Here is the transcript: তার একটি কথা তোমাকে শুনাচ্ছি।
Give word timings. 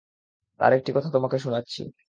তার 0.59 0.71
একটি 0.73 0.91
কথা 0.95 1.09
তোমাকে 1.11 1.37
শুনাচ্ছি। 1.39 1.81